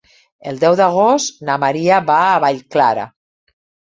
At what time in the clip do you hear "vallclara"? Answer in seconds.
2.45-3.03